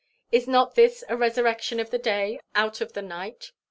Is 0.31 0.47
not 0.47 0.73
this 0.73 1.03
a 1.09 1.15
resurrection 1.15 1.79
of 1.79 1.91
the 1.91 1.99
day 1.99 2.39
out 2.55 2.81
of 2.81 2.93
the 2.93 3.03
night? 3.03 3.51